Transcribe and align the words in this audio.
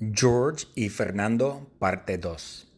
George 0.00 0.66
y 0.76 0.88
Fernando, 0.88 1.68
parte 1.80 2.18
2. 2.18 2.68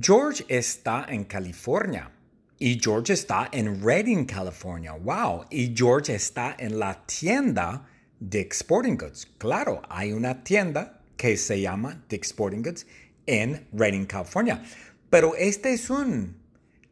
George 0.00 0.44
está 0.48 1.06
en 1.08 1.24
California 1.24 2.10
y 2.58 2.78
George 2.78 3.14
está 3.14 3.48
en 3.52 3.82
Redding, 3.82 4.26
California. 4.26 4.92
Wow. 4.92 5.46
Y 5.50 5.74
George 5.74 6.14
está 6.14 6.54
en 6.58 6.78
la 6.78 7.06
tienda 7.06 7.86
Dick's 8.20 8.58
Sporting 8.58 8.96
Goods. 8.98 9.26
Claro, 9.38 9.80
hay 9.88 10.12
una 10.12 10.44
tienda 10.44 11.00
que 11.16 11.38
se 11.38 11.58
llama 11.60 12.04
Dick's 12.06 12.28
Sporting 12.28 12.62
Goods 12.62 12.86
en 13.26 13.66
Redding, 13.72 14.04
California. 14.04 14.62
Pero 15.08 15.34
este 15.36 15.72
es 15.72 15.88
un 15.88 16.36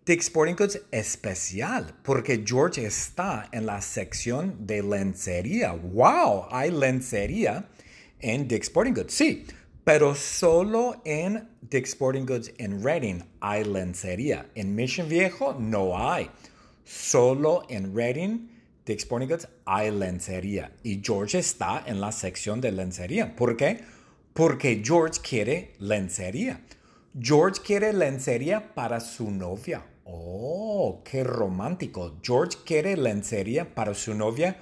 Dick's 0.07 0.27
Sporting 0.27 0.55
Goods 0.55 0.81
especial 0.91 1.95
porque 2.03 2.43
George 2.47 2.87
está 2.87 3.49
en 3.53 3.67
la 3.67 3.83
sección 3.83 4.67
de 4.67 4.83
lencería. 4.83 5.73
¡Wow! 5.73 6.47
Hay 6.51 6.71
lencería 6.71 7.69
en 8.21 8.49
Dick's 8.49 8.69
Sporting 8.69 8.95
Goods. 8.95 9.13
Sí, 9.13 9.45
pero 9.87 10.17
solo 10.17 11.01
en 11.05 11.49
Dick's 11.61 11.91
Sporting 11.91 12.27
Goods 12.27 12.53
en 12.59 12.83
Reading 12.83 13.21
hay 13.39 13.63
lencería. 13.63 14.51
En 14.57 14.75
Mission 14.75 15.09
Viejo 15.09 15.55
no 15.61 15.97
hay. 15.97 16.29
Solo 16.83 17.63
en 17.69 17.95
Reading, 17.95 18.49
Dick's 18.85 19.05
Sporting 19.05 19.29
Goods 19.29 19.47
hay 19.65 19.93
lencería. 19.93 20.73
Y 20.83 21.01
George 21.05 21.39
está 21.39 21.85
en 21.87 22.01
la 22.01 22.11
sección 22.11 22.61
de 22.61 22.73
lencería. 22.73 23.37
¿Por 23.37 23.57
qué? 23.57 23.85
Porque 24.33 24.83
George 24.85 25.21
quiere 25.23 25.75
lencería. 25.79 26.61
George 27.17 27.61
quiere 27.65 27.93
lencería 27.93 28.75
para 28.75 28.99
su 28.99 29.31
novia. 29.31 29.85
Oh, 30.03 31.01
qué 31.05 31.23
romántico. 31.23 32.17
George 32.25 32.59
quiere 32.65 32.97
lencería 32.97 33.73
para 33.73 33.95
su 33.95 34.15
novia 34.15 34.57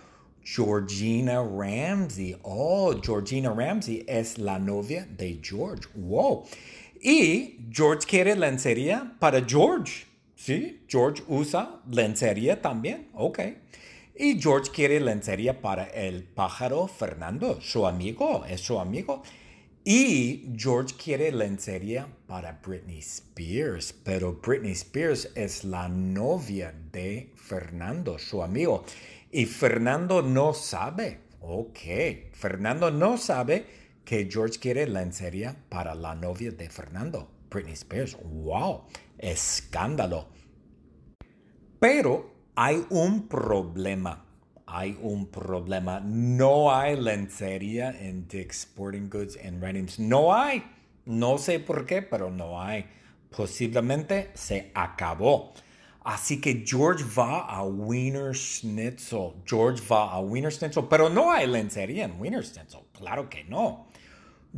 Georgina 0.45 1.43
Ramsey. 1.43 2.37
Oh, 2.43 2.95
Georgina 3.03 3.53
Ramsey 3.53 4.05
es 4.07 4.39
la 4.39 4.59
novia 4.59 5.07
de 5.17 5.41
George. 5.43 5.89
Wow. 5.95 6.45
Y 7.01 7.59
George 7.71 8.07
quiere 8.07 8.37
lencería 8.37 9.17
para 9.19 9.43
George. 9.45 10.07
Sí, 10.37 10.83
George 10.87 11.23
usa 11.29 11.81
lencería 11.91 12.61
también. 12.61 13.09
Ok. 13.15 13.41
Y 14.17 14.41
George 14.41 14.71
quiere 14.71 15.01
lencería 15.01 15.61
para 15.61 15.85
el 15.85 16.23
pájaro 16.23 16.87
Fernando, 16.87 17.61
su 17.61 17.87
amigo, 17.87 18.45
es 18.47 18.61
su 18.61 18.79
amigo. 18.79 19.23
Y 19.87 20.55
George 20.57 20.95
quiere 20.97 21.31
lencería 21.31 22.09
para 22.27 22.59
Britney 22.67 23.01
Spears, 23.01 23.93
pero 23.93 24.33
Britney 24.33 24.73
Spears 24.73 25.31
es 25.35 25.63
la 25.63 25.91
novia 25.91 26.75
de 26.91 27.31
Fernando, 27.37 28.19
su 28.19 28.43
amigo. 28.43 28.83
Y 29.31 29.45
Fernando 29.45 30.23
no 30.23 30.55
sabe. 30.55 31.21
Ok, 31.43 31.81
Fernando 32.33 32.91
no 32.91 33.19
sabe 33.19 33.67
que 34.07 34.27
George 34.31 34.59
quiere 34.59 34.87
lencería 34.87 35.55
para 35.69 35.95
la 35.95 36.15
novia 36.15 36.51
de 36.51 36.71
Fernando, 36.71 37.31
Britney 37.51 37.75
Spears. 37.75 38.17
¡Wow! 38.25 38.87
Escándalo. 39.19 40.29
Pero 41.79 42.33
hay 42.55 42.87
un 42.89 43.29
problema. 43.29 44.25
Hay 44.77 44.99
un 45.01 45.27
problema. 45.27 46.01
No 46.01 46.75
hay 46.75 46.97
lencería 46.97 47.91
en 47.97 48.27
Dick's 48.27 48.65
Sporting 48.65 49.09
Goods 49.09 49.37
en 49.37 49.61
Reynolds. 49.61 50.01
No 50.01 50.35
hay. 50.35 50.65
No 51.05 51.39
sé 51.39 51.61
por 51.61 51.87
qué, 51.87 52.03
pero 52.03 52.29
no 52.29 52.61
hay. 52.61 52.85
Posiblemente 53.31 54.33
se 54.35 54.73
acabó. 54.75 55.53
Así 56.03 56.41
que 56.41 56.65
George 56.67 57.05
va 57.17 57.43
a 57.43 57.63
Wiener 57.63 58.35
Schnitzel. 58.35 59.35
George 59.47 59.81
va 59.89 60.11
a 60.11 60.19
Wiener 60.19 60.51
Schnitzel, 60.51 60.87
pero 60.91 61.09
no 61.09 61.31
hay 61.31 61.47
lencería 61.47 62.07
en 62.07 62.21
Wiener 62.21 62.45
Schnitzel. 62.45 62.81
Claro 62.93 63.31
que 63.31 63.45
no. 63.45 63.87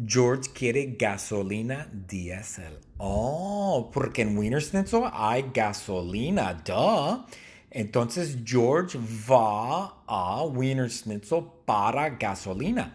George 0.07 0.51
quiere 0.55 0.97
gasolina 0.99 1.91
diésel. 1.93 2.81
Oh, 2.97 3.91
porque 3.93 4.23
en 4.23 4.39
Wiener 4.39 4.63
Schnitzel 4.63 5.03
hay 5.13 5.51
gasolina. 5.53 6.55
Duh. 6.65 7.27
Entonces 7.77 8.39
George 8.43 8.99
va 9.31 10.03
a 10.07 10.47
Wiener 10.47 10.91
Schnitzel 10.91 11.45
para 11.67 12.09
gasolina. 12.09 12.95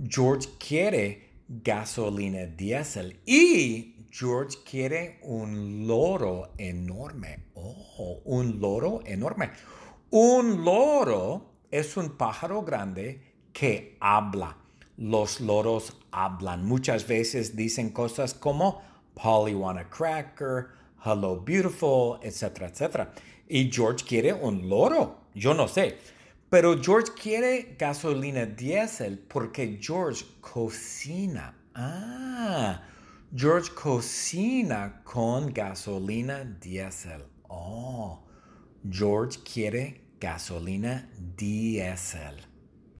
George 0.00 0.48
quiere 0.60 1.40
gasolina 1.48 2.46
diésel 2.46 3.18
y 3.26 4.06
George 4.12 4.58
quiere 4.64 5.18
un 5.22 5.88
loro 5.88 6.52
enorme. 6.56 7.46
Oh, 7.54 8.20
un 8.26 8.60
loro 8.60 9.00
enorme. 9.04 9.50
Un 10.10 10.64
loro 10.64 11.64
es 11.68 11.96
un 11.96 12.10
pájaro 12.10 12.62
grande 12.62 13.20
que 13.52 13.96
habla. 13.98 14.56
Los 14.98 15.40
loros 15.40 15.96
hablan. 16.12 16.64
Muchas 16.64 17.08
veces 17.08 17.56
dicen 17.56 17.90
cosas 17.90 18.34
como 18.34 18.82
Polly 19.14 19.54
want 19.56 19.80
a 19.80 19.90
cracker, 19.90 20.68
hello 21.04 21.36
beautiful, 21.36 22.18
etcétera, 22.22 22.68
etcétera. 22.68 23.12
Y 23.48 23.68
George 23.70 24.04
quiere 24.04 24.32
un 24.32 24.68
loro. 24.68 25.22
Yo 25.34 25.52
no 25.52 25.66
sé. 25.66 25.96
Pero 26.48 26.76
George 26.80 27.12
quiere 27.14 27.76
gasolina 27.78 28.46
diésel 28.46 29.18
porque 29.18 29.78
George 29.80 30.24
cocina. 30.40 31.54
Ah, 31.74 32.82
George 33.34 33.70
cocina 33.74 35.02
con 35.04 35.52
gasolina 35.52 36.44
diésel. 36.60 37.24
Oh, 37.48 38.20
George 38.88 39.38
quiere 39.42 40.02
gasolina 40.20 41.08
diésel. 41.36 42.51